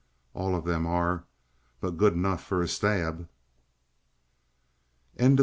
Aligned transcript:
"All 0.33 0.55
of 0.55 0.65
them 0.65 0.87
are, 0.87 1.25
but 1.79 1.95
good 1.95 2.13
enough 2.13 2.43
for 2.43 2.63
a 2.63 2.67
stab," 2.67 3.29
said 5.15 5.17
Mr. 5.17 5.17
Flexen. 5.17 5.37